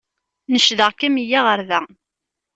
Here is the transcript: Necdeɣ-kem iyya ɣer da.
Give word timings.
Necdeɣ-kem 0.51 1.15
iyya 1.23 1.39
ɣer 1.45 1.59
da. 1.69 1.81